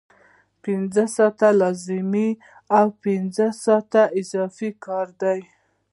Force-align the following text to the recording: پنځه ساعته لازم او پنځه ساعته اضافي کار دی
پنځه 0.63 1.03
ساعته 1.15 1.49
لازم 1.61 2.13
او 2.77 2.85
پنځه 3.03 3.47
ساعته 3.63 4.03
اضافي 4.19 4.69
کار 4.85 5.07
دی 5.21 5.39